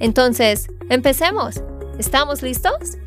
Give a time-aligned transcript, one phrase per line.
[0.00, 1.62] Entonces, empecemos.
[1.98, 2.98] ¿Estamos listos?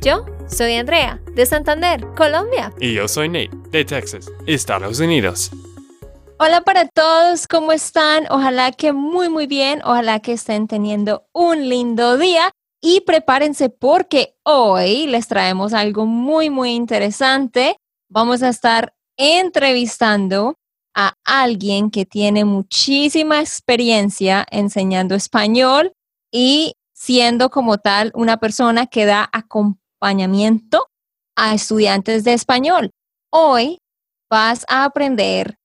[0.00, 2.72] Yo soy Andrea, de Santander, Colombia.
[2.80, 5.50] Y yo soy Nate, de Texas, Estados Unidos.
[6.38, 8.24] Hola para todos, ¿cómo están?
[8.30, 12.50] Ojalá que muy muy bien, ojalá que estén teniendo un lindo día
[12.80, 17.76] y prepárense porque hoy les traemos algo muy muy interesante.
[18.08, 20.54] Vamos a estar entrevistando
[20.94, 25.92] a alguien que tiene muchísima experiencia enseñando español
[26.30, 30.88] y siendo como tal una persona que da acompañamiento
[31.36, 32.90] a estudiantes de español.
[33.30, 33.78] Hoy
[34.28, 35.56] vas a aprender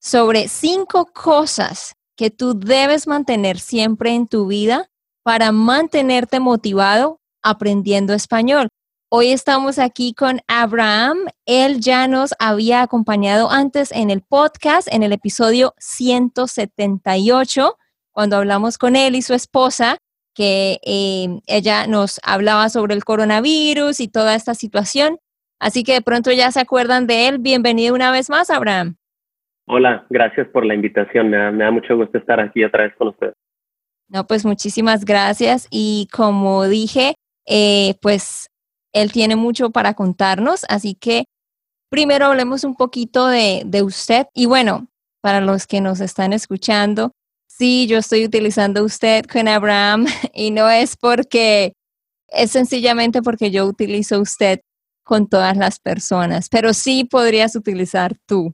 [0.00, 4.86] sobre cinco cosas que tú debes mantener siempre en tu vida
[5.22, 8.68] para mantenerte motivado aprendiendo español.
[9.10, 11.26] Hoy estamos aquí con Abraham.
[11.46, 17.76] Él ya nos había acompañado antes en el podcast, en el episodio 178,
[18.12, 19.98] cuando hablamos con él y su esposa,
[20.34, 25.18] que eh, ella nos hablaba sobre el coronavirus y toda esta situación.
[25.60, 27.38] Así que de pronto ya se acuerdan de él.
[27.38, 28.96] Bienvenido una vez más, Abraham.
[29.66, 31.30] Hola, gracias por la invitación.
[31.30, 33.34] Me da, mucho gusto estar aquí otra vez con ustedes.
[34.08, 35.66] No, pues muchísimas gracias.
[35.70, 37.14] Y como dije,
[37.46, 38.50] eh, pues
[38.92, 41.24] él tiene mucho para contarnos, así que
[41.90, 44.26] primero hablemos un poquito de, de usted.
[44.34, 44.88] Y bueno,
[45.22, 47.12] para los que nos están escuchando,
[47.56, 51.74] sí, yo estoy utilizando usted con Abraham y no es porque,
[52.28, 54.60] es sencillamente porque yo utilizo usted
[55.04, 58.52] con todas las personas, pero sí podrías utilizar tú.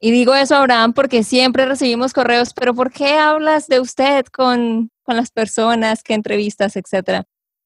[0.00, 4.90] Y digo eso, Abraham, porque siempre recibimos correos, pero ¿por qué hablas de usted con,
[5.04, 7.24] con las personas, qué entrevistas, etcétera?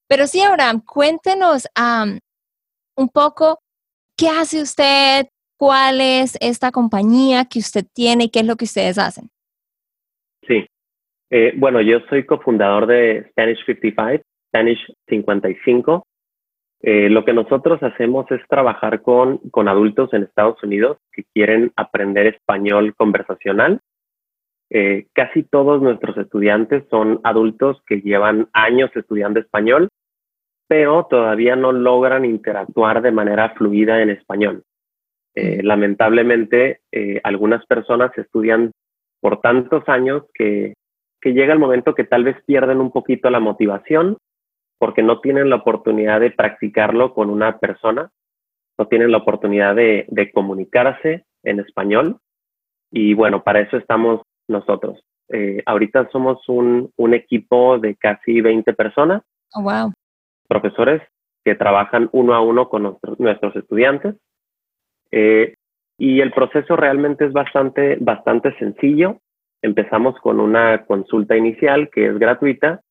[0.08, 1.66] Pero sí, Abraham, cuéntenos
[2.96, 3.60] un poco
[4.16, 8.66] qué hace usted, cuál es esta compañía que usted tiene y qué es lo que
[8.66, 9.30] ustedes hacen.
[11.30, 16.06] Eh, bueno, yo soy cofundador de Spanish 55, Spanish 55.
[16.82, 21.72] Eh, lo que nosotros hacemos es trabajar con, con adultos en Estados Unidos que quieren
[21.74, 23.80] aprender español conversacional.
[24.70, 29.88] Eh, casi todos nuestros estudiantes son adultos que llevan años estudiando español,
[30.68, 34.62] pero todavía no logran interactuar de manera fluida en español.
[35.34, 36.80] Eh, lamentablemente,
[37.22, 38.72] algunas personas estudian
[39.20, 40.74] por tantos años que,
[41.26, 44.16] que llega el momento que tal vez pierden un poquito la motivación
[44.78, 48.12] porque no tienen la oportunidad de practicarlo con una persona,
[48.78, 52.18] no tienen la oportunidad de, comunicarse en español.
[52.92, 55.00] Y bueno, para eso estamos nosotros.
[55.30, 59.22] Eh, ahorita somos un, equipo de casi 20 personas.
[59.54, 59.92] Oh, wow.
[60.46, 61.02] Profesores
[61.44, 64.14] que trabajan uno a uno con nuestros, estudiantes.
[65.10, 65.54] Eh,
[65.98, 69.18] y el proceso realmente es bastante, bastante sencillo.
[69.66, 72.82] Empezamos con una consulta inicial que es gratuita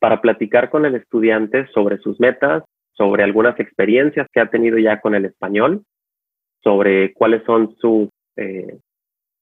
[0.00, 2.64] para platicar con el estudiante sobre sus metas,
[2.94, 5.84] sobre algunas experiencias que ha tenido ya con el español,
[6.64, 8.76] sobre cuáles son sus eh,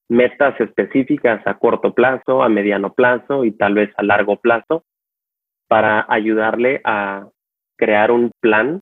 [0.09, 4.83] metas específicas a corto plazo, a mediano plazo y tal vez a largo plazo,
[5.67, 7.27] para ayudarle a
[7.77, 8.79] crear un plan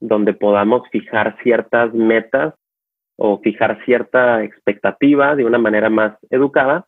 [0.00, 2.54] donde podamos fijar ciertas metas
[3.16, 6.84] o fijar cierta expectativa de una manera más educada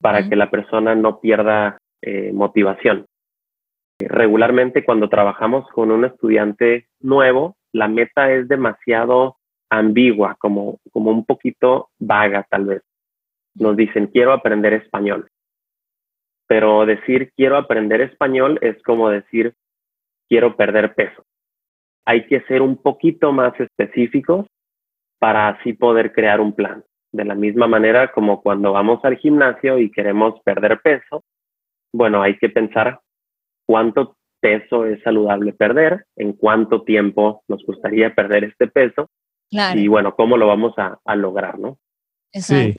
[0.00, 3.06] para que la persona no pierda eh, motivación.
[3.98, 9.36] Regularmente cuando trabajamos con un estudiante nuevo, la meta es demasiado
[9.70, 12.82] ambigua, como, como un poquito vaga tal vez.
[13.54, 15.28] Nos dicen, quiero aprender español.
[16.48, 19.54] Pero decir quiero aprender español es como decir
[20.28, 21.22] quiero perder peso.
[22.06, 24.46] Hay que ser un poquito más específicos
[25.18, 26.82] para así poder crear un plan.
[27.12, 31.24] De la misma manera como cuando vamos al gimnasio y queremos perder peso,
[31.92, 33.00] bueno, hay que pensar
[33.66, 39.10] cuánto peso es saludable perder, en cuánto tiempo nos gustaría perder este peso
[39.50, 41.78] y bueno, cómo lo vamos a, lograr, ¿no?
[42.32, 42.76] Sí.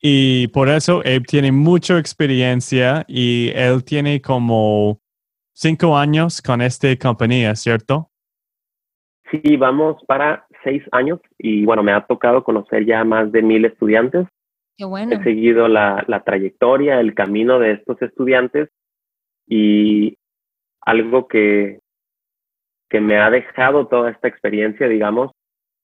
[0.00, 5.00] Y por eso Abe tiene mucha experiencia y él tiene como
[5.52, 8.10] cinco años con esta compañía, ¿cierto?
[9.30, 13.64] Sí, vamos para seis años y bueno, me ha tocado conocer ya más de mil
[13.64, 14.26] estudiantes.
[14.76, 15.14] Qué bueno.
[15.14, 18.70] He seguido la, la trayectoria, el camino de estos estudiantes
[19.46, 20.16] y
[20.80, 21.78] algo que,
[22.88, 25.30] que me ha dejado toda esta experiencia, digamos,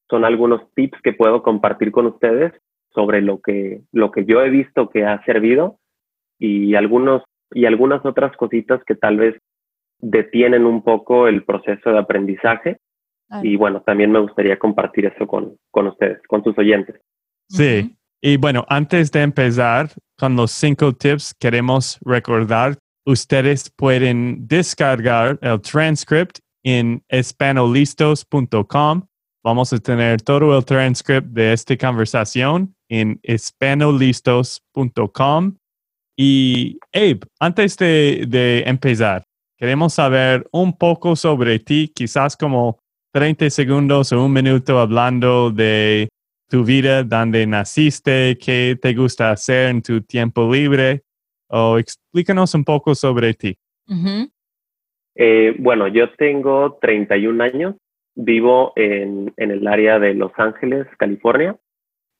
[0.08, 2.52] son algunos tips que puedo compartir con ustedes
[2.92, 5.78] sobre lo que, lo que yo he visto que ha servido
[6.38, 7.22] y algunos
[7.52, 9.36] y algunas otras cositas que tal vez
[9.98, 12.78] detienen un poco el proceso de aprendizaje.
[13.42, 17.00] Y bueno, también me gustaría compartir eso con, con ustedes, con sus oyentes.
[17.48, 19.88] Sí, y bueno, antes de empezar
[20.18, 29.06] con los cinco tips, queremos recordar, ustedes pueden descargar el transcript en espanolistos.com.
[29.42, 35.56] Vamos a tener todo el transcript de esta conversación en espanolistos.com.
[36.16, 39.24] Y Abe, antes de, de empezar,
[39.56, 42.78] queremos saber un poco sobre ti, quizás como
[43.12, 46.08] 30 segundos o un minuto hablando de
[46.48, 51.02] tu vida, dónde naciste, qué te gusta hacer en tu tiempo libre,
[51.48, 53.56] o explícanos un poco sobre ti.
[55.16, 57.74] Eh, bueno, yo tengo 31 años,
[58.14, 61.56] vivo en, en, el área de Los Ángeles, California.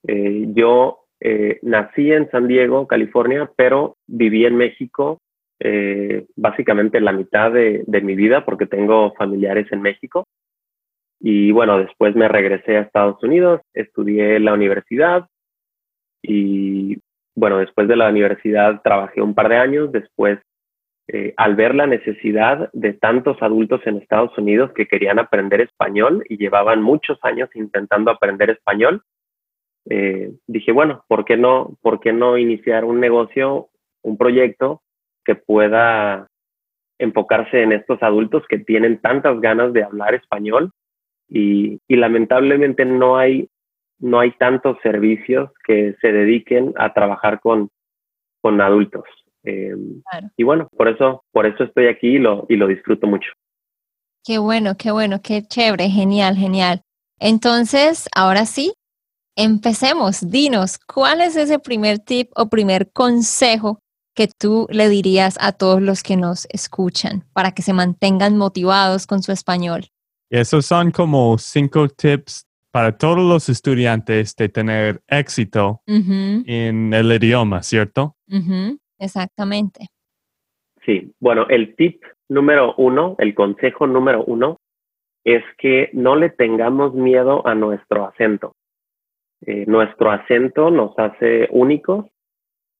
[0.07, 5.19] Eh, yo eh, nací en San Diego, California, pero viví en México
[6.35, 10.25] básicamente la mitad de, de mi vida porque tengo familiares en México.
[11.23, 15.27] Y bueno, después me regresé a Estados Unidos, estudié en la universidad
[16.23, 16.97] y
[17.35, 20.39] bueno, después de la universidad trabajé un par de años, después
[21.07, 26.23] eh, al ver la necesidad de tantos adultos en Estados Unidos que querían aprender español
[26.27, 29.03] y llevaban muchos años intentando aprender español,
[29.89, 33.69] eh, dije, bueno, ¿por qué, no, ¿por qué no iniciar un negocio,
[34.01, 34.81] un proyecto
[35.23, 36.27] que pueda
[36.97, 40.71] enfocarse en estos adultos que tienen tantas ganas de hablar español
[41.31, 43.49] y, lamentablemente no hay,
[43.99, 47.69] no hay tantos servicios que se dediquen a trabajar con,
[48.41, 49.05] con adultos.
[49.43, 49.73] Eh,
[50.35, 53.31] y bueno, por eso, por eso estoy aquí y lo, y lo disfruto mucho.
[54.23, 56.81] Qué bueno, qué bueno, qué chévere, genial, genial.
[57.19, 58.73] Entonces, ahora sí,
[59.35, 60.29] empecemos.
[60.29, 63.79] Dinos, ¿cuál es ese primer tip o primer consejo
[64.13, 69.07] que tú le dirías a todos los que nos escuchan para que se mantengan motivados
[69.07, 69.87] con su español?
[70.31, 77.61] Esos son como cinco tips para todos los estudiantes de tener éxito en el idioma,
[77.63, 78.15] ¿cierto?
[78.97, 79.87] Exactamente.
[80.85, 84.57] Sí, bueno, el tip número uno, el consejo número uno,
[85.25, 88.55] es que no le tengamos miedo a nuestro acento.
[89.45, 92.05] Eh, nuestro acento nos hace únicos,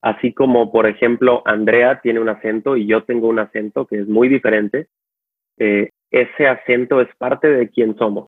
[0.01, 4.07] así como, por ejemplo, Andrea tiene un acento y yo tengo un acento que es
[4.07, 4.87] muy diferente.
[5.57, 8.27] Eh, ese acento es parte de quien somos.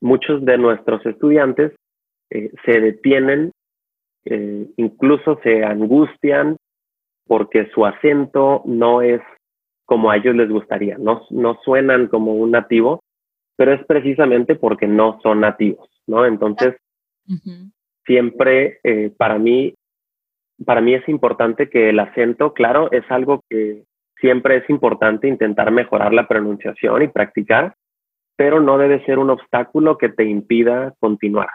[0.00, 1.72] Muchos de nuestros estudiantes
[2.30, 3.52] eh, se detienen,
[4.24, 6.56] eh, incluso se angustian
[7.26, 9.20] porque su acento no es
[9.84, 13.00] como a ellos les gustaría, no, no suenan como un nativo,
[13.56, 16.24] pero es precisamente porque no son nativos, ¿no?
[16.24, 16.76] Entonces,
[18.04, 19.74] siempre eh, para mí,
[20.64, 23.84] para mí es importante que el acento, claro, es algo que
[24.22, 27.74] siempre es importante intentar mejorar la pronunciación y practicar,
[28.36, 31.50] pero no debe ser un obstáculo que te impida continuar.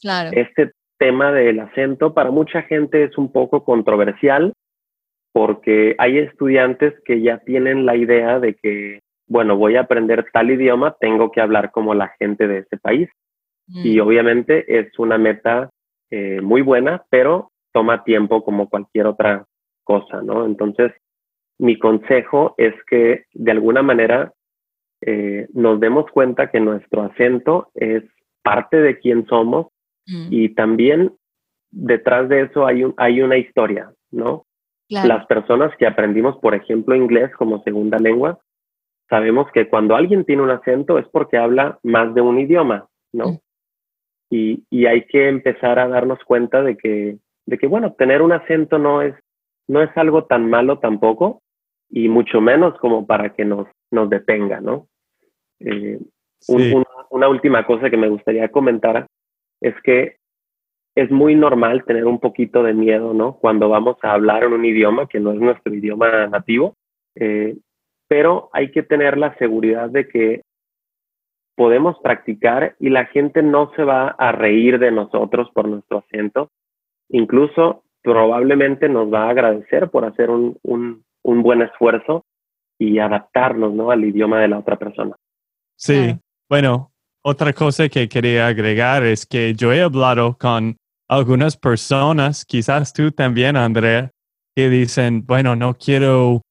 [0.00, 0.30] Claro.
[0.32, 4.52] Este tema del acento para mucha gente es un poco controversial
[5.32, 10.50] porque hay estudiantes que ya tienen la idea de que, bueno, voy a aprender tal
[10.50, 13.08] idioma, tengo que hablar como la gente de ese país.
[13.68, 14.02] Y mm.
[14.02, 15.70] obviamente es una meta
[16.10, 19.44] eh, muy buena, pero toma tiempo como cualquier otra
[19.84, 20.46] cosa, ¿no?
[20.46, 20.92] Entonces,
[21.58, 24.32] mi consejo es que de alguna manera
[25.00, 28.04] eh, nos demos cuenta que nuestro acento es
[28.42, 29.66] parte de quién somos
[30.06, 30.28] mm.
[30.30, 31.12] y también
[31.70, 34.44] detrás de eso hay, un, hay una historia, ¿no?
[34.90, 38.38] Las personas que aprendimos, por ejemplo, inglés como segunda lengua,
[39.10, 43.32] sabemos que cuando alguien tiene un acento es porque habla más de un idioma, ¿no?
[43.32, 43.38] Mm.
[44.30, 48.32] Y, y, hay que empezar a darnos cuenta de que, de que, bueno, tener un
[48.32, 49.14] acento no es,
[49.66, 51.42] no es algo tan malo tampoco,
[51.90, 54.88] y mucho menos como para que nos, nos detenga, ¿no?
[55.60, 55.98] Eh,
[57.10, 59.06] una, última cosa que me gustaría comentar
[59.60, 60.16] es que
[60.94, 63.36] es muy normal tener un poquito de miedo, ¿no?
[63.38, 66.74] Cuando vamos a hablar en un idioma que no es nuestro idioma nativo,
[67.14, 67.56] eh,
[68.08, 70.42] pero hay que tener la seguridad de que
[71.56, 76.50] podemos practicar y la gente no se va a reír de nosotros por nuestro acento.
[77.08, 82.24] Incluso probablemente nos va a agradecer por hacer un, un buen esfuerzo
[82.78, 83.90] y adaptarnos ¿no?
[83.90, 85.16] al idioma de la otra persona.
[85.76, 86.16] Sí,
[86.48, 86.92] bueno,
[87.24, 90.76] otra cosa que quería agregar es que yo he hablado con
[91.08, 94.10] algunas personas, quizás tú también, Andrea,
[94.54, 96.42] que dicen, bueno, no quiero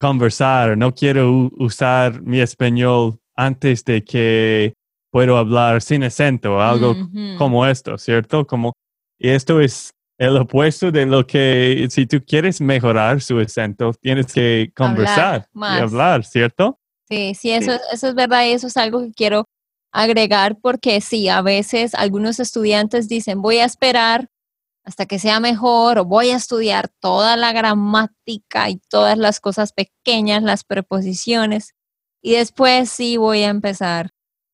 [0.00, 4.74] conversar, no quiero usar mi español antes de que
[5.10, 6.94] puedo hablar sin acento algo
[7.38, 8.46] como esto, ¿cierto?
[8.46, 8.72] Como,
[9.18, 14.32] y esto es el opuesto de lo que si tú quieres mejorar su acento, tienes
[14.32, 16.78] que conversar y hablar, ¿cierto?
[17.08, 19.44] Sí, sí, eso, eso es verdad y eso es algo que quiero
[19.92, 24.28] agregar porque sí, a veces algunos estudiantes dicen voy a esperar
[24.84, 29.72] hasta que sea mejor o voy a estudiar toda la gramática y todas las cosas
[29.72, 31.74] pequeñas, las preposiciones
[32.22, 34.10] y después sí voy a empezar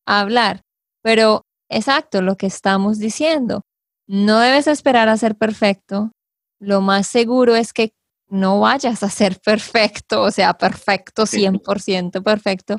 [0.06, 0.62] a hablar.
[1.02, 3.62] Pero exacto, lo que estamos diciendo,
[4.10, 6.10] no debes esperar a ser perfecto.
[6.58, 7.92] Lo más seguro es que
[8.28, 12.78] no vayas a ser perfecto, o sea, perfecto, 100% perfecto,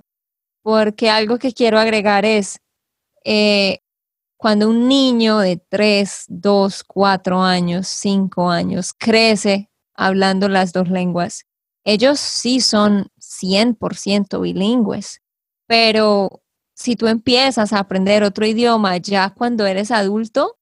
[0.62, 2.60] porque algo que quiero agregar es,
[3.24, 3.80] eh,
[4.38, 11.46] cuando un niño de 3, 2, 4 años, 5 años crece hablando las dos lenguas,
[11.86, 15.22] ellos sí son 100% bilingües,
[15.66, 16.42] pero
[16.76, 20.58] si tú empiezas a aprender otro idioma ya cuando eres adulto,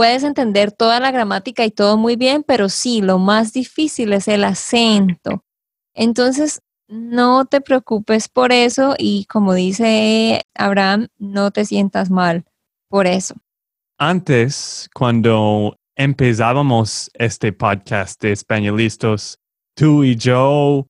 [0.00, 4.28] puedes entender toda la gramática y todo muy bien, pero sí, lo más difícil es
[4.28, 5.44] el acento.
[5.92, 12.46] Entonces, no te preocupes por eso y como dice Abraham, no te sientas mal
[12.88, 13.34] por eso.
[13.98, 19.38] Antes, cuando empezábamos este podcast de españolistas,
[19.76, 20.86] tú y yo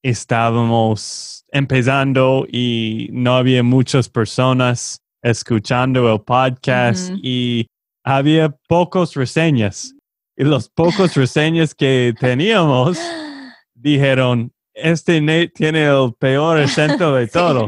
[0.00, 7.66] estábamos empezando y no había muchas personas escuchando el podcast y
[8.04, 9.94] había pocos reseñas.
[10.36, 12.98] Y los pocos reseñas que teníamos
[13.74, 17.66] dijeron, este Nate tiene el peor acento de todo.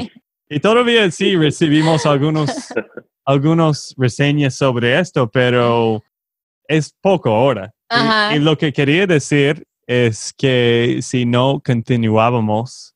[0.48, 2.50] Y todavía sí recibimos algunos,
[3.24, 6.02] algunos reseñas sobre esto, pero
[6.68, 7.72] es poco ahora.
[8.34, 12.95] y, lo que quería decir es que si no continuábamos,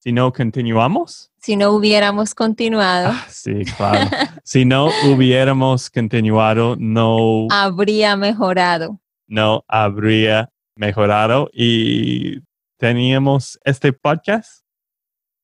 [0.00, 1.30] si no continuamos.
[1.38, 3.10] Si no hubiéramos continuado.
[3.12, 4.08] Ah, sí, claro.
[4.44, 7.46] si no hubiéramos continuado, no.
[7.50, 8.98] Habría mejorado.
[9.26, 12.40] No habría mejorado y
[12.78, 14.64] teníamos este podcast.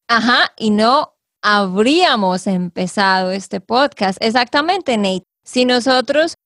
[0.09, 4.17] Ajá, y no habríamos empezado este podcast.
[4.23, 5.25] Exactamente, Nate.
[5.45, 6.37] Si nosotros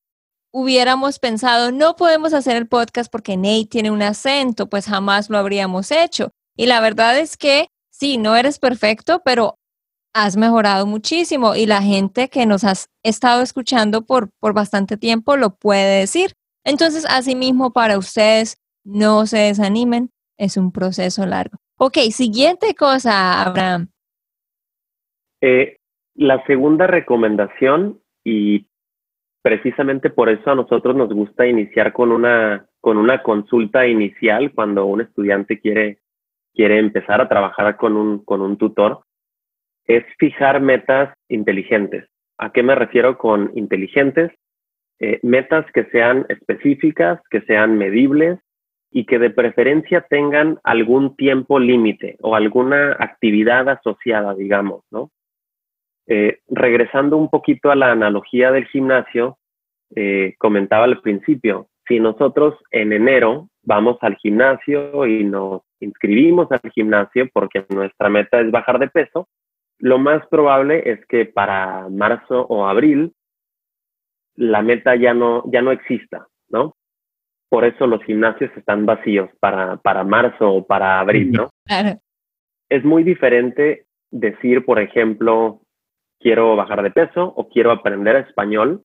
[0.53, 5.39] hubiéramos pensado, no podemos hacer el podcast porque Nate tiene un acento, pues jamás lo
[5.39, 6.31] habríamos hecho.
[6.57, 7.69] Y la verdad es que
[8.01, 9.57] sí, no eres perfecto, pero
[10.15, 15.37] has mejorado muchísimo y la gente que nos has estado escuchando por, por bastante tiempo
[15.37, 16.33] lo puede decir.
[16.65, 21.59] Entonces, asimismo, para ustedes, no se desanimen, es un proceso largo.
[21.79, 23.89] Ok, siguiente cosa, Abraham.
[25.41, 25.79] Eh,
[26.15, 28.67] la segunda recomendación, y
[29.43, 34.87] precisamente por eso a nosotros nos gusta iniciar con una, con una consulta inicial cuando
[34.87, 36.01] un estudiante quiere,
[36.55, 39.01] quiere empezar a trabajar con un, con un tutor,
[39.87, 42.09] es fijar metas inteligentes.
[42.39, 44.33] ¿A qué me refiero con inteligentes?
[44.99, 48.39] Eh, metas que sean específicas, que sean medibles
[48.91, 55.11] y que de preferencia tengan algún tiempo límite o alguna actividad asociada, digamos, ¿no?
[56.07, 59.39] Eh, regresando un poquito a la analogía del gimnasio,
[59.95, 66.71] eh, comentaba al principio, si nosotros en enero vamos al gimnasio y nos inscribimos al
[66.73, 69.29] gimnasio porque nuestra meta es bajar de peso,
[69.79, 73.15] lo más probable es que para marzo o abril
[74.37, 76.77] la meta ya no, ya no exista, ¿no?
[77.49, 81.51] Por eso los gimnasios están vacíos para, para marzo o para abril, ¿no?
[82.69, 85.61] Es muy diferente decir, por ejemplo,
[86.21, 88.85] quiero bajar de peso o quiero aprender español,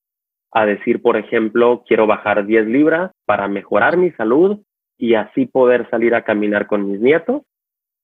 [0.56, 4.62] a decir, por ejemplo, quiero bajar 10 libras para mejorar mi salud
[4.98, 7.42] y así poder salir a caminar con mis nietos.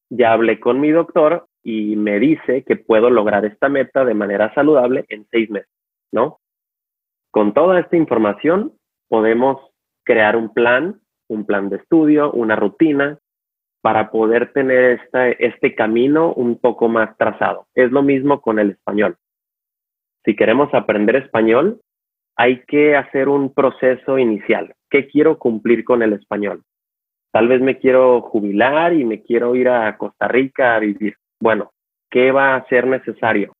[0.10, 4.53] Ya hablé con mi doctor y me dice que puedo lograr esta meta de manera
[4.53, 5.70] saludable en seis meses,
[6.12, 6.39] ¿no?
[7.31, 8.74] Con toda esta información
[9.08, 9.72] podemos
[10.03, 13.17] crear un plan, un plan de estudio, una rutina
[13.81, 15.00] para poder tener
[15.39, 17.67] este camino un poco más trazado.
[17.75, 19.15] Es lo mismo con el español.
[20.25, 21.79] Si queremos aprender español,
[22.41, 24.74] hay que hacer un proceso inicial.
[24.89, 26.63] ¿Qué quiero cumplir con el español?
[27.31, 31.17] Tal vez me quiero jubilar y me quiero ir a Costa Rica a vivir.
[31.39, 31.71] Bueno,
[32.10, 33.53] ¿qué va a ser necesario?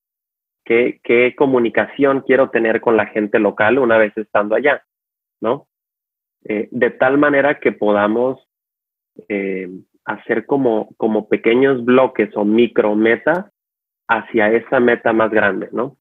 [0.65, 1.00] ¿Qué,
[1.38, 4.83] comunicación quiero tener con la gente local una vez estando allá?
[5.41, 5.67] ¿No?
[6.45, 8.43] Eh, de tal manera que podamos
[9.29, 9.69] eh,
[10.05, 13.45] hacer como, como pequeños bloques o micrometas
[14.07, 15.97] hacia esa meta más grande, ¿no?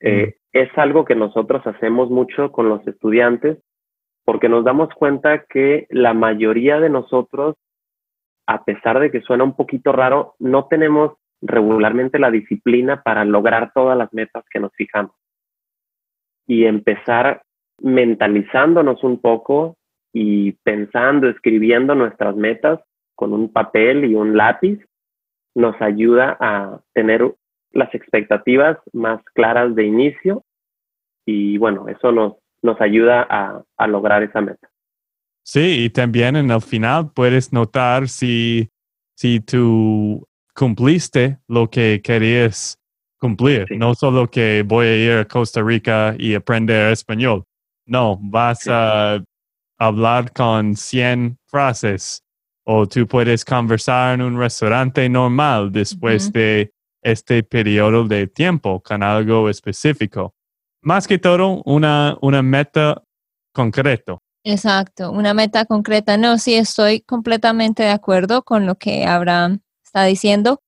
[0.00, 3.58] Eh, es algo que nosotros hacemos mucho con los estudiantes
[4.24, 7.56] porque nos damos cuenta que la mayoría de nosotros
[8.46, 13.72] a pesar de que suena un poquito raro, no tenemos regularmente la disciplina para lograr
[13.74, 15.14] todas las metas que nos fijamos.
[16.46, 17.42] Y empezar
[17.80, 19.76] mentalizándonos un poco
[20.12, 22.80] y pensando, escribiendo nuestras metas
[23.14, 24.78] con un papel y un lápiz,
[25.54, 27.34] nos ayuda a tener
[27.72, 30.44] las expectativas más claras de inicio
[31.26, 34.68] y bueno, eso nos, nos ayuda a, a lograr esa meta.
[35.44, 38.70] Sí, y también en el final puedes notar si,
[39.16, 42.78] si tú cumpliste lo que querías
[43.18, 43.66] cumplir.
[43.76, 47.44] No solo que voy a ir a Costa Rica y aprender español.
[47.86, 49.22] No, vas a
[49.78, 52.24] hablar con 100 frases
[52.64, 59.02] o tú puedes conversar en un restaurante normal después de este periodo de tiempo con
[59.02, 60.34] algo específico.
[60.80, 63.02] Más que todo, una, una meta
[63.52, 64.18] concreta.
[64.44, 66.16] Exacto, una meta concreta.
[66.16, 70.60] No, sí, estoy completamente de acuerdo con lo que Abraham está diciendo,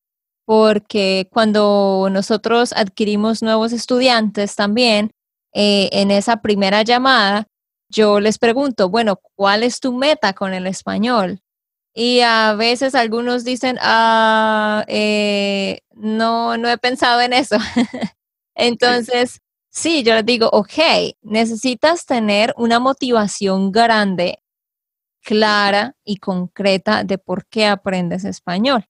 [0.45, 5.11] porque cuando nosotros adquirimos nuevos estudiantes también,
[5.53, 7.47] eh, en esa primera llamada,
[7.89, 11.41] yo les pregunto, bueno, ¿cuál es tu meta con el español?
[11.95, 17.57] Y a veces algunos dicen, ah, eh, no, no he pensado en eso.
[18.57, 24.43] Entonces, sí, yo les digo, ok, necesitas tener una motivación grande,
[25.23, 28.87] clara y concreta de por qué aprendes español.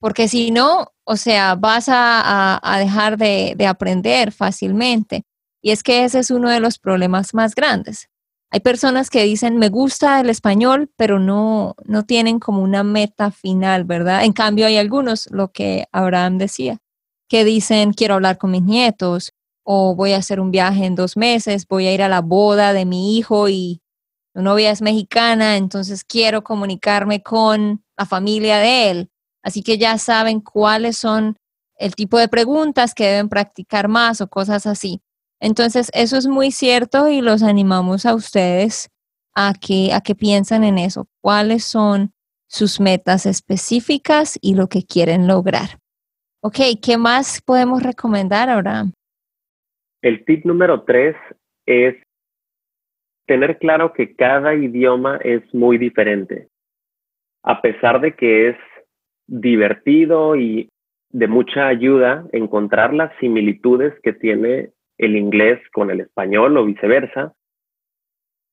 [0.00, 5.24] Porque si no, o sea, vas a, dejar de, de aprender fácilmente.
[5.62, 8.08] Y es que ese es uno de los problemas más grandes.
[8.52, 13.30] Hay personas que dicen, me gusta el español, pero no, no tienen como una meta
[13.30, 14.24] final, ¿verdad?
[14.24, 16.78] En cambio, hay algunos, lo que Abraham decía,
[17.28, 21.16] que dicen, quiero hablar con mis nietos, o voy a hacer un viaje en dos
[21.16, 23.82] meses, voy a ir a la boda de mi hijo y
[24.34, 29.10] su novia es mexicana, entonces quiero comunicarme con la familia de él.
[29.44, 31.36] Así que ya saben cuáles son
[31.76, 35.00] el tipo de preguntas que deben practicar más o cosas así.
[35.40, 38.90] Entonces, eso es muy cierto y los animamos a ustedes
[39.34, 41.06] a que, a que piensen en eso.
[41.22, 42.12] ¿Cuáles son
[42.46, 45.78] sus metas específicas y lo que quieren lograr?
[46.42, 48.84] Ok, ¿qué más podemos recomendar ahora?
[50.02, 51.14] El tip número tres
[51.66, 51.96] es
[53.26, 56.48] tener claro que cada idioma es muy diferente.
[57.42, 58.56] A pesar de que es
[59.26, 60.68] divertido y
[61.10, 67.32] de mucha ayuda encontrar las similitudes que tiene el inglés con el español o viceversa,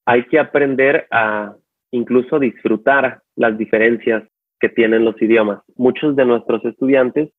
[0.05, 1.55] hay que aprender a
[1.91, 4.23] incluso disfrutar las diferencias
[4.60, 5.60] que tienen los idiomas.
[5.75, 7.29] Muchos de nuestros estudiantes,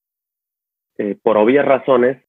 [0.99, 2.23] eh, por obvias razones,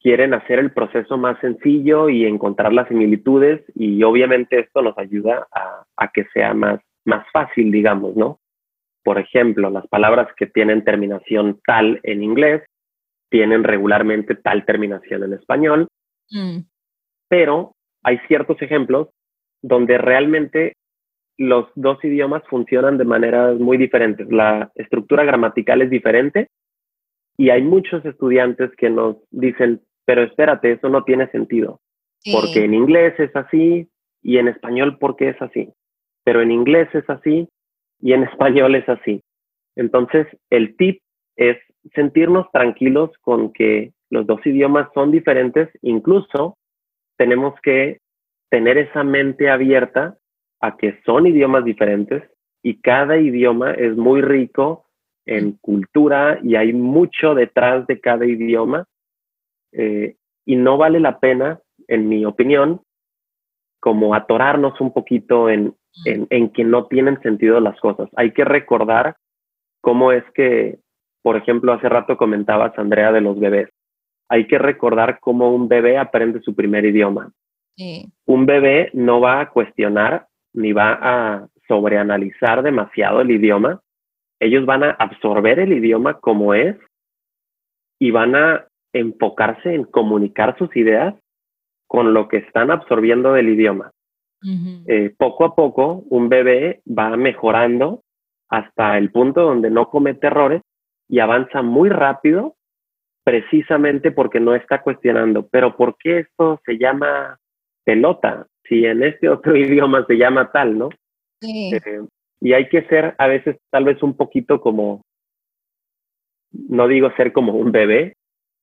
[0.00, 5.46] quieren hacer el proceso más sencillo y encontrar las similitudes y obviamente esto nos ayuda
[5.52, 8.40] a, a que sea más, más fácil, digamos, ¿no?
[9.04, 12.62] Por ejemplo, las palabras que tienen terminación tal en inglés
[13.30, 15.86] tienen regularmente tal terminación en español
[16.30, 16.60] Mm.
[17.28, 19.08] Pero hay ciertos ejemplos
[19.62, 20.76] donde realmente
[21.36, 24.30] los dos idiomas funcionan de maneras muy diferentes.
[24.30, 26.48] La estructura gramatical es diferente
[27.36, 31.80] y hay muchos estudiantes que nos dicen, pero espérate, eso no tiene sentido,
[32.30, 33.88] porque en inglés es así
[34.22, 35.72] y en español porque es así,
[36.24, 37.48] pero en inglés es así
[38.00, 39.22] y en español es así.
[39.76, 41.00] Entonces, el tip
[41.36, 41.56] es
[41.94, 46.58] sentirnos tranquilos con que los dos idiomas son diferentes, incluso
[47.16, 48.00] tenemos que
[48.50, 50.16] tener esa mente abierta
[50.60, 52.22] a que son idiomas diferentes
[52.62, 54.86] y cada idioma es muy rico
[55.24, 58.84] en cultura y hay mucho detrás de cada idioma
[59.72, 62.80] eh, y no vale la pena, en mi opinión,
[63.78, 68.08] como atorarnos un poquito en, en, en que no tienen sentido las cosas.
[68.16, 69.16] Hay que recordar
[69.80, 70.80] cómo es que,
[71.22, 73.70] por ejemplo, hace rato comentabas, Andrea, de los bebés
[74.30, 77.32] hay que recordar cómo un bebé aprende su primer idioma.
[78.26, 83.80] Un bebé no va a cuestionar ni va a sobreanalizar demasiado el idioma.
[84.38, 86.76] Ellos van a absorber el idioma como es
[87.98, 91.14] y van a enfocarse en comunicar sus ideas
[91.88, 93.90] con lo que están absorbiendo del idioma.
[94.86, 98.02] Eh, poco a poco, un bebé va mejorando
[98.48, 100.62] hasta el punto donde no comete errores
[101.08, 102.54] y avanza muy rápido
[103.24, 107.38] precisamente porque no está cuestionando, pero ¿por qué esto se llama
[107.84, 108.46] pelota?
[108.64, 110.88] Si en este otro idioma se llama tal, ¿no?
[111.40, 111.72] Sí.
[111.74, 112.02] Eh,
[112.40, 115.02] y hay que ser a veces tal vez un poquito como,
[116.52, 118.16] no digo ser como un bebé,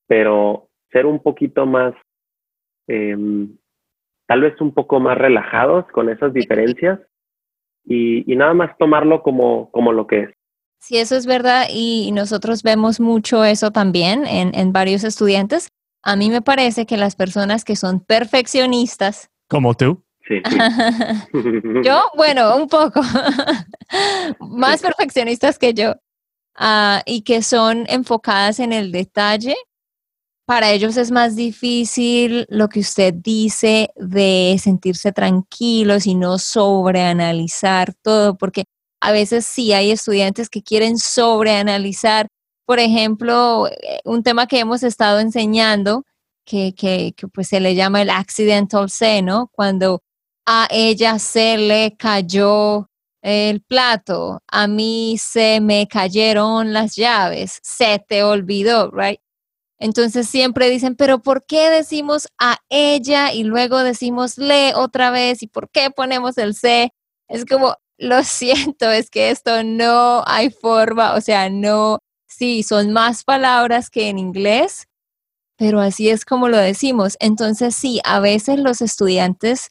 [0.08, 1.94] pero ser un poquito más,
[2.88, 3.16] eh,
[4.26, 7.00] tal vez un poco más relajados con esas diferencias
[7.86, 10.37] y, nada más tomarlo como, como lo que es.
[10.80, 15.70] Sí, eso es verdad y nosotros vemos mucho eso también en, en varios estudiantes.
[16.04, 19.30] A mí me parece que las personas que son perfeccionistas.
[19.50, 20.04] Como tú.
[20.28, 20.42] Sí.
[21.84, 23.02] yo, bueno, un poco.
[24.40, 25.96] Más perfeccionistas que yo.
[26.56, 29.56] Ah, y que son enfocadas en el detalle,
[30.48, 37.94] para ellos es más difícil lo que usted dice de sentirse tranquilos y no sobreanalizar
[38.02, 38.64] todo, porque
[39.02, 42.28] a veces sí hay estudiantes que quieren sobreanalizar.
[42.66, 46.04] Por ejemplo, eh, un tema que hemos estado enseñando,
[46.46, 50.02] que, que, pues se le llama el accidental seno, Cuando
[50.46, 52.90] a ella se le cayó
[53.22, 59.20] el plato, a mí se me cayeron las llaves, se te olvidó, right?
[59.80, 65.44] Entonces siempre dicen, pero ¿por qué decimos a ella y luego decimos le otra vez?
[65.44, 66.94] ¿Y por qué ponemos el se?
[67.28, 72.92] Es como, lo siento, es que esto no hay forma, o sea, no, sí, son
[72.94, 74.88] más palabras que en inglés,
[75.58, 77.18] pero así es como lo decimos.
[77.20, 79.70] Entonces sí, a veces los estudiantes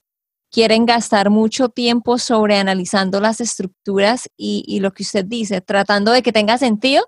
[0.51, 6.23] quieren gastar mucho tiempo sobre analizando las estructuras y, lo que usted dice, tratando de
[6.23, 7.07] que tenga sentido,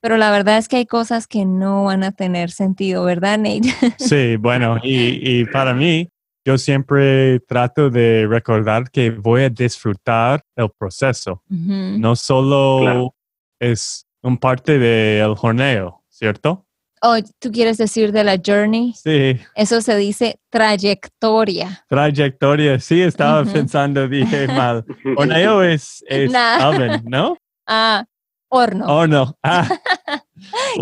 [0.00, 3.74] pero la verdad es que hay cosas que no van a tener sentido, ¿verdad, Nate?
[3.98, 6.08] Sí, bueno, y para mí,
[6.44, 11.42] yo siempre trato de recordar que voy a disfrutar el proceso.
[11.48, 13.14] No solo
[13.58, 16.66] es un parte del jorneo, ¿cierto?
[17.02, 18.92] Oh, ¿tú quieres decir de la journey?
[18.92, 19.38] Sí.
[19.54, 21.84] Eso se dice trayectoria.
[21.88, 24.84] Trayectoria, sí, estaba pensando, dije mal.
[25.16, 26.30] Jorneo es, es
[26.62, 27.38] oven, ¿no?
[27.66, 28.04] Ah,
[28.50, 28.86] Horno.
[28.86, 29.36] Horno.
[29.42, 29.68] Ah.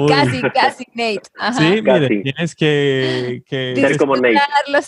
[0.08, 1.22] casi, casi, Nate.
[1.58, 4.38] Sí, mire, tienes que, ser como Nate.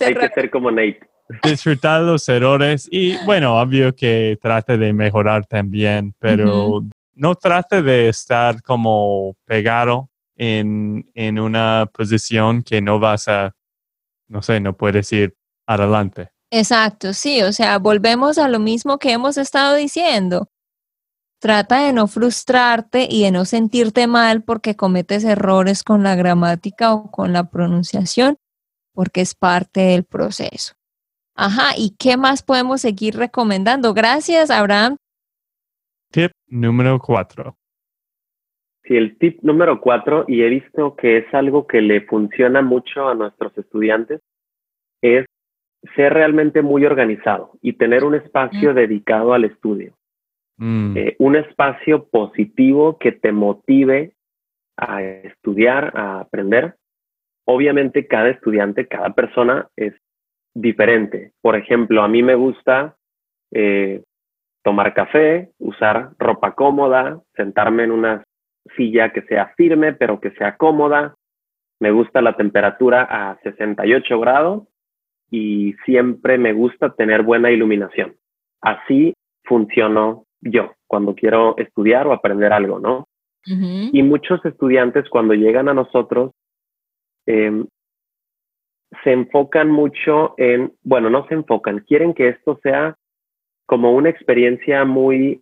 [0.04, 1.00] Hay que ser como Nate.
[1.42, 8.08] Disfrutar los errores y, bueno, obvio que trate de mejorar también, pero no trate de
[8.08, 13.52] estar como pegado en, en una posición que no vas a,
[14.28, 15.34] no sé, no puedes ir
[15.66, 16.30] adelante.
[16.52, 20.48] Exacto, sí, o sea, volvemos a lo mismo que hemos estado diciendo
[21.40, 26.92] Trata de no frustrarte y de no sentirte mal porque cometes errores con la gramática
[26.92, 28.36] o con la pronunciación,
[28.92, 30.74] porque es parte del proceso.
[31.34, 33.94] Ajá, ¿y qué más podemos seguir recomendando?
[33.94, 34.96] Gracias, Abraham.
[36.10, 37.56] Tip número cuatro.
[38.84, 43.08] Sí, el tip número cuatro, y he visto que es algo que le funciona mucho
[43.08, 44.20] a nuestros estudiantes,
[45.00, 45.24] es
[45.96, 49.94] ser realmente muy organizado y tener un espacio dedicado al estudio.
[50.60, 50.94] Mm.
[50.94, 54.12] Eh, un espacio positivo que te motive
[54.76, 56.76] a estudiar, a aprender.
[57.46, 59.94] Obviamente cada estudiante, cada persona es
[60.54, 61.32] diferente.
[61.40, 62.94] Por ejemplo, a mí me gusta
[63.52, 64.02] eh,
[64.62, 68.24] tomar café, usar ropa cómoda, sentarme en una
[68.76, 71.14] silla que sea firme pero que sea cómoda.
[71.80, 74.68] Me gusta la temperatura a 68 grados
[75.30, 78.14] y siempre me gusta tener buena iluminación.
[78.60, 83.06] Así funciono yo cuando quiero estudiar o aprender algo, ¿no?
[83.92, 86.32] Y muchos estudiantes cuando llegan a nosotros
[87.26, 87.66] em,
[89.02, 92.96] se enfocan mucho en, bueno, no se enfocan, quieren que esto sea
[93.66, 95.40] como una experiencia muy,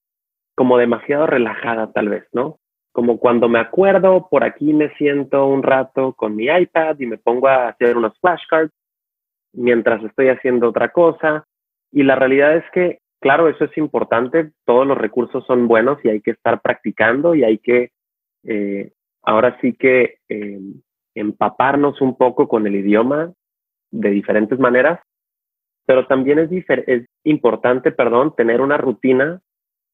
[0.55, 2.59] como demasiado relajada tal vez, ¿no?
[2.93, 7.19] Como cuando me acuerdo, por aquí me siento un rato con mi iPad y me
[7.19, 8.73] pongo a hacer unos flashcards
[9.53, 11.47] mientras estoy haciendo otra cosa.
[11.91, 16.09] Y la realidad es que claro, eso es importante, todos los recursos son buenos y
[16.09, 17.91] hay que estar practicando y hay que,
[18.45, 20.61] eh, ahora sí que eh,
[21.15, 23.33] empaparnos un poco con el idioma
[23.91, 25.01] de diferentes maneras,
[25.87, 26.51] pero también es,
[26.87, 29.41] es importante, perdón, tener una rutina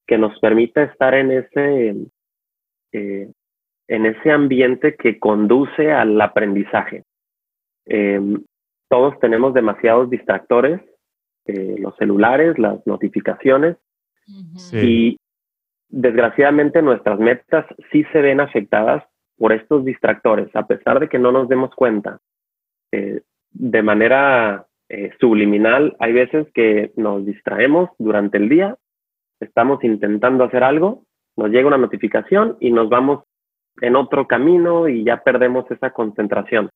[0.06, 1.96] que nos permita estar en ese,
[2.92, 3.30] eh,
[3.88, 7.04] en ese ambiente que conduce al aprendizaje.
[8.88, 10.80] todos tenemos demasiados distractores
[11.46, 13.76] eh, los celulares, las notificaciones
[14.72, 15.18] y
[15.90, 19.04] desgraciadamente nuestras metas sí se ven afectadas
[19.36, 22.20] por estos distractores, a pesar de que no nos demos cuenta.
[22.92, 28.78] Eh, de manera eh, subliminal, hay veces que nos distraemos durante el día,
[29.38, 31.04] estamos intentando hacer algo,
[31.36, 33.24] nos llega una notificación y nos vamos
[33.82, 36.70] en otro camino y ya perdemos esa concentración.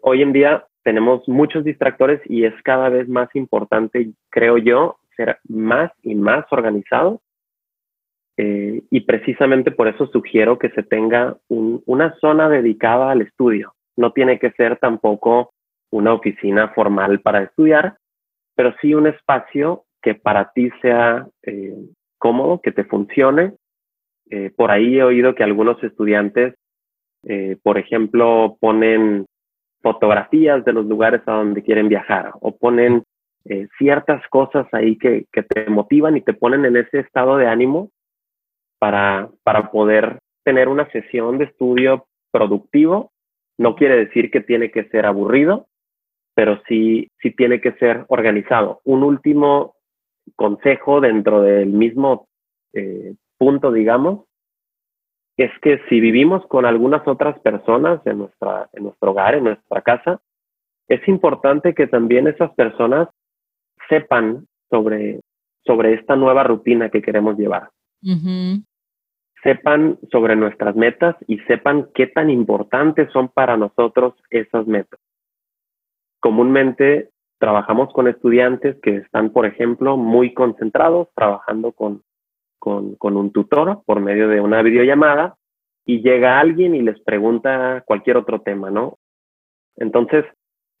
[0.00, 5.38] hoy en día tenemos muchos distractores y es cada vez más importante, creo yo, ser
[5.48, 7.20] más y más organizado.
[8.36, 13.74] Eh, y precisamente por eso sugiero que se tenga una zona dedicada al estudio.
[13.96, 15.52] No tiene que ser tampoco
[15.90, 17.96] una oficina formal para estudiar,
[18.56, 21.74] pero sí un espacio que para ti sea eh,
[22.18, 23.54] cómodo, que te funcione.
[24.30, 26.54] Eh, por ahí he oído que algunos estudiantes,
[27.22, 29.26] eh, por ejemplo, ponen
[29.84, 33.04] fotografías de los lugares a donde quieren viajar o ponen
[33.76, 37.90] ciertas cosas ahí que, que, te motivan y te ponen en ese estado de ánimo
[38.78, 43.12] para, para poder tener una sesión de estudio productivo.
[43.58, 45.66] No quiere decir que tiene que ser aburrido,
[46.34, 48.80] pero sí, sí tiene que ser organizado.
[48.84, 49.74] Un último
[50.36, 52.26] consejo dentro del mismo
[52.72, 54.24] eh, punto, digamos,
[55.36, 59.82] es que si vivimos con algunas otras personas en, nuestra, en nuestro hogar, en nuestra
[59.82, 60.20] casa,
[60.88, 63.08] es importante que también esas personas
[63.88, 65.20] sepan sobre,
[65.64, 67.70] sobre esta nueva rutina que queremos llevar.
[69.42, 75.00] Sepan sobre nuestras metas y sepan qué tan importantes son para nosotros esas metas.
[76.20, 82.02] Comúnmente trabajamos con estudiantes que están, por ejemplo, muy concentrados trabajando con,
[82.64, 85.36] con, un tutor por medio de una videollamada
[85.84, 88.98] y llega alguien y les pregunta cualquier otro tema, ¿no?
[89.76, 90.24] Entonces,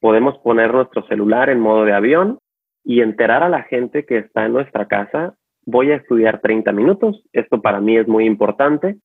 [0.00, 2.38] podemos poner nuestro celular en modo de avión
[2.82, 5.34] y enterar a la gente que está en nuestra casa,
[5.66, 7.22] voy a estudiar 30 minutos.
[7.32, 8.96] Esto para mí es muy importante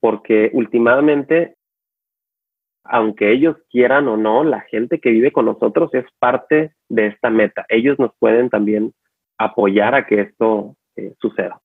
[0.00, 1.56] porque últimamente
[2.88, 7.30] aunque ellos quieran o no, la gente que vive con nosotros es parte de esta
[7.30, 7.66] meta.
[7.68, 8.92] Ellos nos pueden también
[9.38, 11.60] apoyar a que esto eh, suceda.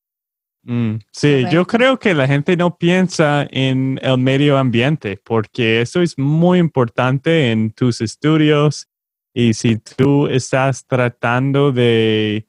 [0.64, 6.02] Mm, sí, yo creo que la gente no piensa en el medio ambiente porque eso
[6.02, 8.88] es muy importante en tus estudios
[9.34, 12.48] y si tú estás tratando de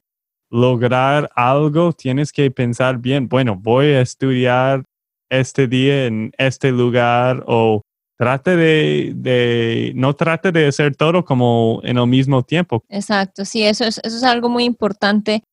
[0.51, 4.83] lograr algo, tienes que pensar bien, bueno, voy a estudiar
[5.29, 7.81] este día en este lugar o
[8.19, 12.83] trate de, no trate de hacer todo como en el mismo tiempo.
[12.89, 15.43] Exacto, sí, eso es, eso es algo muy importante.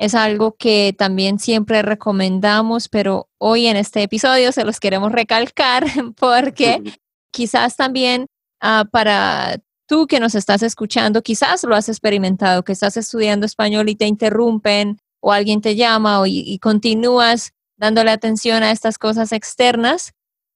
[0.00, 5.84] Es algo que también siempre recomendamos, pero hoy en este episodio se los queremos recalcar
[6.16, 6.82] porque
[7.30, 8.26] quizás también
[8.62, 13.90] ah, para tú que nos estás escuchando, quizás lo has experimentado, que estás estudiando español
[13.90, 20.14] y te interrumpen o alguien te llama y continúas dándole atención a estas cosas externas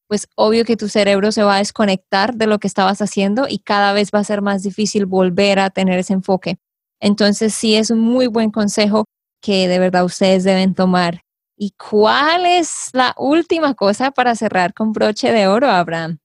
[0.08, 3.58] pues obvio que tu cerebro se va a desconectar de lo que estabas haciendo y
[3.58, 6.58] cada vez va a ser más difícil volver a tener ese enfoque.
[7.00, 9.06] Entonces sí es un muy buen consejo
[9.44, 11.20] que de verdad ustedes deben tomar.
[11.56, 16.18] ¿Y cuál es la última cosa para cerrar con broche de oro, Abraham?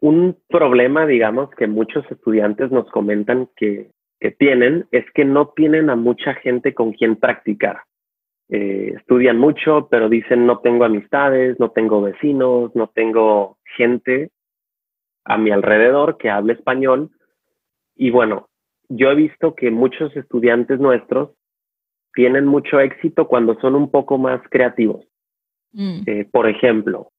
[0.00, 5.90] Un problema, digamos, que muchos estudiantes nos comentan que, que tienen es que no tienen
[5.90, 7.82] a mucha gente con quien practicar.
[8.48, 14.30] Eh, estudian mucho, pero dicen no tengo amistades, no tengo vecinos, no tengo gente
[15.24, 17.10] a mi alrededor que hable español.
[17.96, 18.48] Y bueno,
[18.88, 21.30] yo he visto que muchos estudiantes nuestros
[22.16, 25.06] tienen mucho éxito cuando son un poco más creativos.
[25.72, 26.00] Mm.
[26.06, 27.10] Eh, por ejemplo,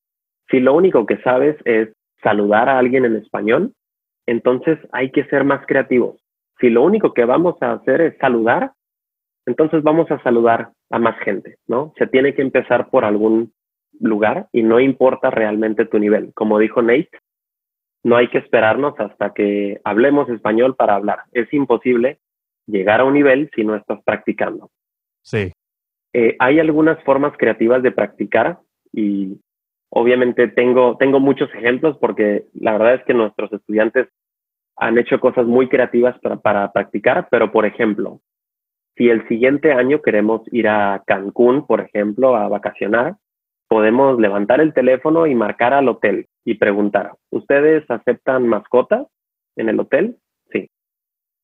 [0.50, 1.90] si lo único que sabes es
[2.24, 3.74] saludar a alguien en español,
[4.26, 6.20] entonces hay que ser más creativos.
[6.60, 8.74] Si lo único que vamos a hacer es saludar,
[9.46, 11.94] entonces vamos a saludar a más gente, ¿no?
[12.00, 13.54] Se tiene que empezar por algún
[14.00, 16.34] lugar y no importa realmente tu nivel.
[16.34, 17.12] Como dijo Nate,
[18.04, 21.20] no hay que esperarnos hasta que hablemos español para hablar.
[21.34, 22.18] Es imposible
[22.66, 24.72] llegar a un nivel si no estás practicando.
[25.28, 25.52] Sí.
[26.14, 28.60] Eh, hay algunas formas creativas de practicar
[28.94, 29.42] y
[29.90, 34.08] obviamente tengo, tengo muchos ejemplos porque la verdad es que nuestros estudiantes
[34.78, 38.22] han hecho cosas muy creativas para, para practicar, pero por ejemplo,
[38.96, 43.18] si el siguiente año queremos ir a Cancún, por ejemplo, a vacacionar,
[43.68, 49.08] podemos levantar el teléfono y marcar al hotel y preguntar, ¿ustedes aceptan mascotas
[49.58, 50.16] en el hotel?
[50.52, 50.70] Sí.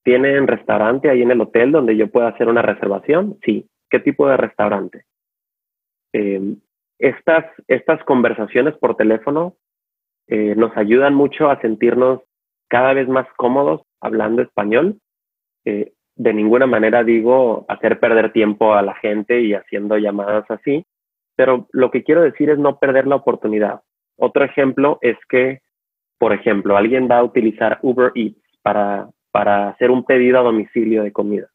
[0.03, 3.37] ¿Tienen restaurante ahí en el hotel donde yo pueda hacer una reservación?
[3.43, 3.67] Sí.
[3.93, 5.05] ¿Qué tipo de restaurante?
[6.13, 6.59] Em,
[6.97, 9.55] estas, estas conversaciones por teléfono
[10.27, 12.21] eh, nos ayudan mucho a sentirnos
[12.69, 14.97] cada vez más cómodos hablando español.
[15.65, 20.87] Eh, de ninguna manera digo hacer perder tiempo a la gente y haciendo llamadas así,
[21.35, 23.81] pero lo que quiero decir es no perder la oportunidad.
[24.17, 25.59] Otro ejemplo es que,
[26.17, 31.03] por ejemplo, alguien va a utilizar Uber Eats para, para hacer un pedido a domicilio
[31.03, 31.52] de comida.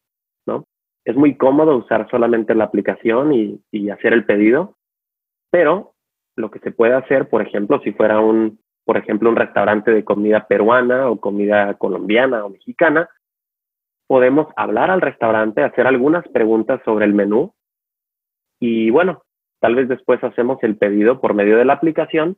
[1.05, 4.77] Es muy cómodo usar solamente la aplicación y, y hacer el pedido,
[5.51, 5.93] pero
[6.35, 10.03] lo que se puede hacer, por ejemplo, si fuera un, por ejemplo, un restaurante de
[10.03, 13.09] comida peruana o comida colombiana o mexicana,
[14.07, 17.53] podemos hablar al restaurante, hacer algunas preguntas sobre el menú
[18.59, 19.23] y bueno,
[19.59, 22.37] tal vez después hacemos el pedido por medio de la aplicación,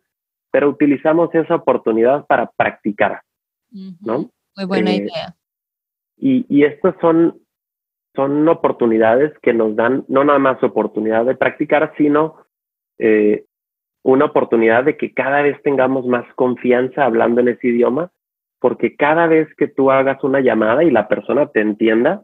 [0.52, 3.22] pero utilizamos esa oportunidad para practicar,
[4.02, 4.30] ¿no?
[4.56, 5.36] Muy buena eh, idea.
[6.18, 7.41] Y, y estos son
[8.16, 12.38] son oportunidades que nos dan no nada más oportunidad de practicar, sino
[12.98, 13.46] eh,
[14.04, 18.12] una oportunidad de que cada vez tengamos más confianza hablando en ese idioma,
[18.60, 22.24] porque cada vez que tú hagas una llamada y la persona te entienda,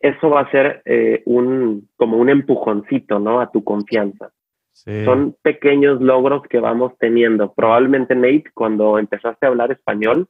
[0.00, 3.40] eso va a ser eh, un, como un empujoncito, ¿no?
[3.40, 4.30] A tu confianza.
[4.72, 7.52] Son pequeños logros que vamos teniendo.
[7.52, 10.28] Probablemente, Nate, cuando empezaste a hablar español,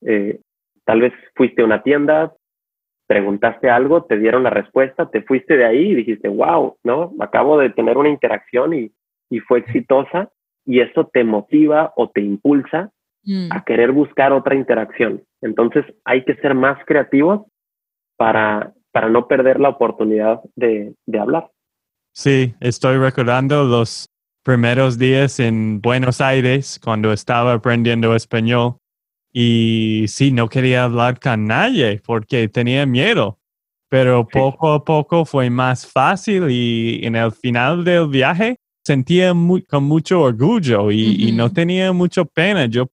[0.00, 0.40] eh,
[0.84, 2.32] tal vez fuiste a una tienda,
[3.14, 7.12] preguntaste algo, te dieron la respuesta, te fuiste de ahí y dijiste, wow, ¿no?
[7.20, 8.90] Acabo de tener una interacción y,
[9.30, 10.30] y fue exitosa
[10.66, 12.90] y eso te motiva o te impulsa
[13.22, 13.52] mm.
[13.52, 15.22] a querer buscar otra interacción.
[15.42, 17.42] Entonces hay que ser más creativos
[18.16, 21.48] para, para no perder la oportunidad de, de hablar.
[22.12, 24.08] Sí, estoy recordando los
[24.42, 28.78] primeros días en Buenos Aires cuando estaba aprendiendo español
[29.36, 33.40] y sí, no quería hablar con nadie porque tenía miedo,
[33.88, 39.34] pero poco a poco fue más fácil y en el final del viaje sentía
[39.68, 42.66] con mucho orgullo y, no tenía mucha pena.
[42.66, 42.86] Yo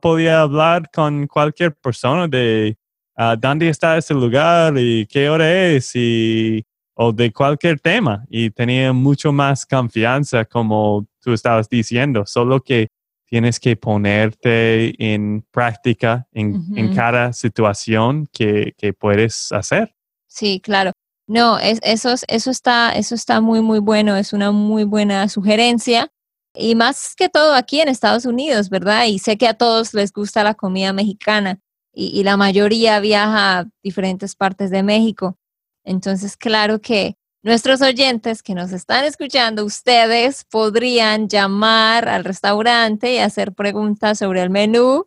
[0.00, 2.76] podía hablar con cualquier persona de
[3.18, 8.50] uh, dónde está ese lugar y qué hora es y o de cualquier tema y
[8.50, 12.86] tenía mucho más confianza como tú estabas diciendo, solo que
[13.26, 19.94] tienes que ponerte en práctica en, cada situación que, puedes hacer.
[20.26, 20.92] Sí, claro.
[21.28, 26.08] No, es, eso, eso, está, eso está muy, muy bueno, es una muy buena sugerencia.
[26.54, 29.06] Y más que todo aquí en Estados Unidos, ¿verdad?
[29.06, 31.58] Y sé que a todos les gusta la comida mexicana
[31.92, 35.36] y, y la mayoría viaja a diferentes partes de México.
[35.84, 43.18] Entonces, claro que nuestros oyentes que nos están escuchando, ustedes podrían llamar al restaurante y
[43.18, 45.06] hacer preguntas sobre el menú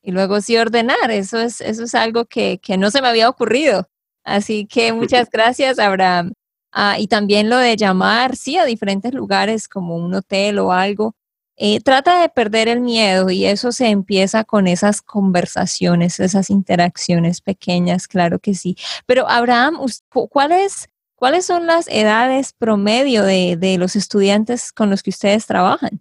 [0.00, 1.10] y luego sí ordenar.
[1.10, 3.88] Eso es, eso es algo que, que no se me había ocurrido.
[4.22, 6.32] Así que muchas gracias, Abraham.
[6.70, 11.16] Ah, y también lo de llamar, sí, a diferentes lugares como un hotel o algo.
[11.56, 17.40] Eh, trata de perder el miedo y eso se empieza con esas conversaciones, esas interacciones
[17.40, 18.76] pequeñas, claro que sí.
[19.06, 20.88] Pero Abraham, ¿cuál es
[21.20, 26.00] ¿Cuáles son las edades promedio de, los estudiantes con los que ustedes trabajan?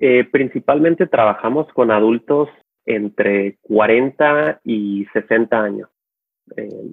[0.00, 2.48] Eh, principalmente trabajamos con adultos
[2.84, 5.88] entre 40 y 60 años.
[6.56, 6.90] Eh,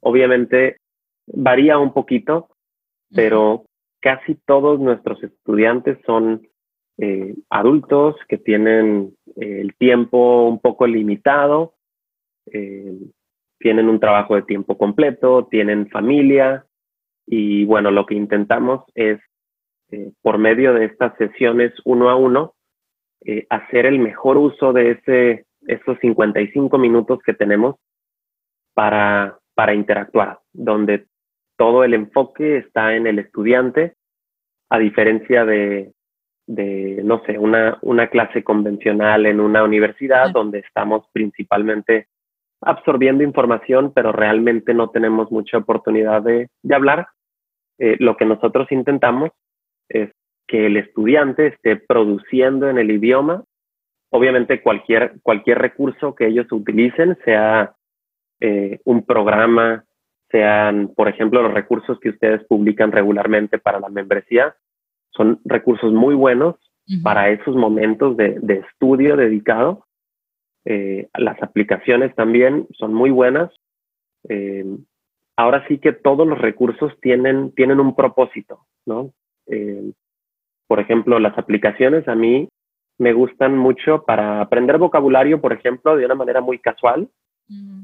[0.00, 0.76] obviamente
[1.26, 2.50] varía un poquito,
[3.12, 3.64] pero
[4.00, 6.46] casi todos nuestros estudiantes son
[6.98, 11.74] eh, adultos que tienen el tiempo un poco limitado,
[13.58, 16.66] tienen un trabajo de tiempo completo, tienen familia
[17.26, 19.20] y bueno, lo que intentamos es
[19.90, 22.54] eh, por medio de estas sesiones uno a uno
[23.24, 27.76] eh, hacer el mejor uso de ese, esos 55 minutos que tenemos
[28.74, 31.06] para, para interactuar, donde
[31.56, 33.94] todo el enfoque está en el estudiante,
[34.68, 35.92] a diferencia de,
[36.46, 42.08] de no sé, una, una clase convencional en una universidad donde estamos principalmente
[42.66, 47.08] absorbiendo información, pero realmente no tenemos mucha oportunidad de, hablar.
[47.78, 49.30] Eh, lo que nosotros intentamos
[49.88, 50.10] es
[50.46, 53.44] que el estudiante esté produciendo en el idioma.
[54.10, 57.74] Obviamente cualquier, cualquier recurso que ellos utilicen, sea
[58.40, 59.84] eh, un programa,
[60.30, 64.54] sean, por ejemplo, los recursos que ustedes publican regularmente para la membresía,
[65.10, 66.56] son recursos muy buenos
[67.02, 69.86] para esos momentos de, de estudio dedicado
[70.64, 73.50] eh, las aplicaciones también son muy buenas.
[74.28, 74.64] Eh,
[75.36, 79.12] ahora sí que todos los recursos tienen, tienen un propósito, ¿no?
[79.46, 79.92] Eh,
[80.66, 82.48] por ejemplo, las aplicaciones a mí
[82.98, 87.08] me gustan mucho para aprender vocabulario, por ejemplo, de una manera muy casual,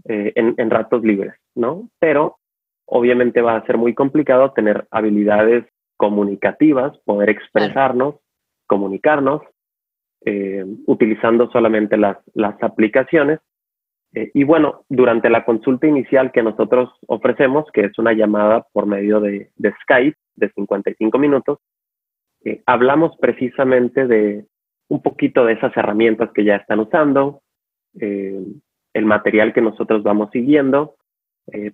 [0.06, 1.90] en, en ratos libres, ¿no?
[1.98, 2.38] Pero
[2.86, 5.66] obviamente va a ser muy complicado tener habilidades
[5.98, 8.14] comunicativas, poder expresarnos,
[8.66, 9.42] comunicarnos
[10.22, 13.40] eh, utilizando solamente las, las aplicaciones.
[14.12, 18.86] Eh, y bueno, durante la consulta inicial que nosotros ofrecemos, que es una llamada por
[18.86, 21.58] medio de, de Skype de 55 minutos,
[22.44, 24.44] eh, hablamos precisamente de
[24.88, 27.42] un poquito de esas herramientas que ya están usando,
[27.92, 30.96] el material que nosotros vamos siguiendo,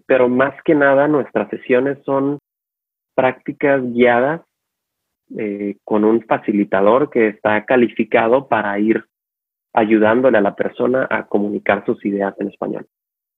[0.07, 2.39] pero más que nada nuestras sesiones son
[3.15, 4.43] prácticas guiadas
[5.39, 9.05] eh, con un facilitador que está calificado para ir
[9.73, 12.87] ayudándole a la persona a comunicar sus ideas en español.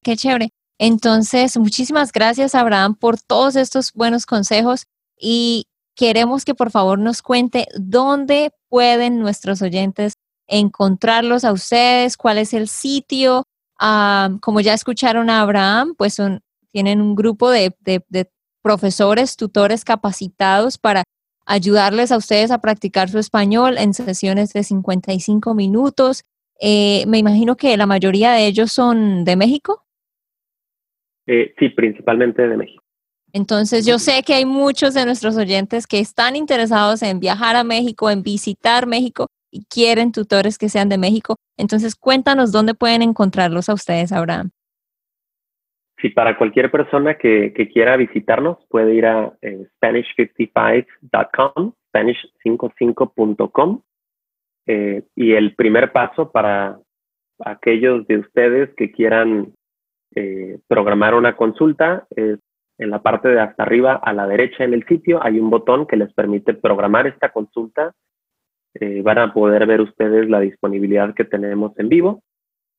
[0.02, 0.50] Qué chévere.
[0.78, 4.84] Entonces, muchísimas gracias, Abraham, por todos estos buenos consejos
[5.18, 5.64] y
[5.96, 10.14] queremos que por favor nos cuente dónde pueden nuestros oyentes
[10.46, 13.42] encontrarlos a ustedes, cuál es el sitio
[14.40, 16.16] como ya escucharon a Abraham, pues
[16.72, 17.74] tienen un grupo de,
[18.62, 21.04] profesores, tutores capacitados para
[21.48, 26.24] ayudarles a ustedes a practicar su español en sesiones de 55 minutos.
[26.60, 29.84] Eh, me imagino que la mayoría de ellos son de México.
[31.26, 32.82] Eh, sí, principalmente de México.
[33.32, 37.64] Entonces yo sé que hay muchos de nuestros oyentes que están interesados en viajar a
[37.64, 41.36] México, en visitar México y quieren tutores que sean de México.
[41.56, 44.50] Entonces cuéntanos dónde pueden encontrarlos a ustedes, Abraham.
[46.00, 53.82] Sí, para cualquier persona que, quiera visitarnos puede ir a eh, spanish55.com, spanish55.com.
[54.66, 56.78] Eh, y el primer paso para
[57.40, 59.54] aquellos de ustedes que quieran
[60.14, 62.38] eh, programar una consulta es
[62.78, 65.86] en la parte de hasta arriba a la derecha en el sitio hay un botón
[65.86, 67.92] que les permite programar esta consulta.
[68.74, 72.22] Eh, van a poder ver ustedes la disponibilidad que tenemos en vivo.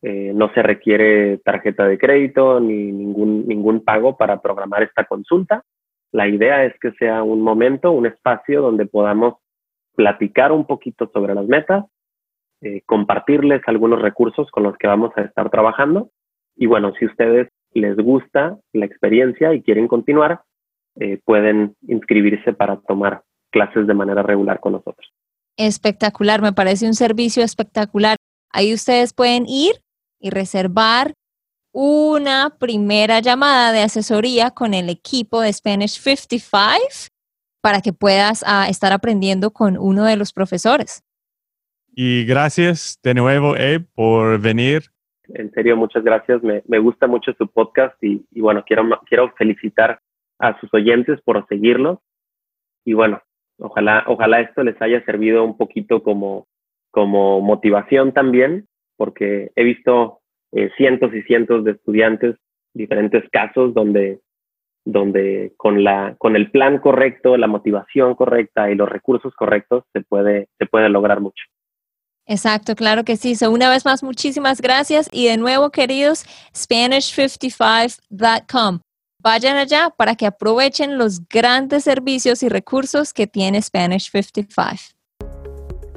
[0.02, 5.66] Eh, no se requiere tarjeta de crédito ni ningún, ningún pago para programar esta consulta.
[6.12, 9.36] La idea es que sea un momento, un espacio donde podamos
[9.96, 11.86] platicar un poquito sobre las metas,
[12.62, 16.10] eh, compartirles algunos recursos con los que vamos a estar trabajando.
[16.56, 20.42] Y bueno, si ustedes les gusta la experiencia y quieren continuar,
[20.96, 25.12] eh, pueden inscribirse para tomar clases de manera regular con nosotros.
[25.58, 28.16] Espectacular, me parece un servicio espectacular.
[28.52, 29.76] Ahí ustedes pueden ir
[30.20, 31.14] y reservar
[31.72, 37.10] una primera llamada de asesoría con el equipo de Spanish 55
[37.62, 41.04] para que puedas ah, estar aprendiendo con uno de los profesores.
[41.94, 44.84] Y gracias de nuevo, Ed, por venir
[45.34, 46.42] en serio, muchas gracias.
[46.44, 50.00] Me, me gusta mucho su podcast y, y, bueno, quiero, quiero felicitar
[50.40, 52.00] a sus oyentes por seguirlos.
[52.86, 53.22] Y bueno,
[53.60, 56.48] ojalá, ojalá esto les haya servido un poquito como,
[56.92, 58.68] como motivación también,
[59.00, 60.20] porque he visto
[60.52, 62.36] eh, cientos y cientos de estudiantes,
[62.74, 64.20] diferentes casos donde,
[64.86, 70.02] donde con, la, con el plan correcto, la motivación correcta y los recursos correctos se
[70.02, 71.46] puede, se puede lograr mucho.
[72.26, 73.36] Exacto, claro que sí.
[73.36, 75.08] So, una vez más, muchísimas gracias.
[75.14, 78.82] Y de nuevo, queridos, Spanish55.com.
[79.22, 84.99] Vayan allá para que aprovechen los grandes servicios y recursos que tiene Spanish 55.